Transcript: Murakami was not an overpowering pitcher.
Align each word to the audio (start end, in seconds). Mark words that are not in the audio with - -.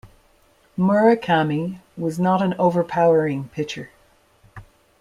Murakami 0.79 1.79
was 1.95 2.17
not 2.19 2.41
an 2.41 2.55
overpowering 2.57 3.49
pitcher. 3.49 3.91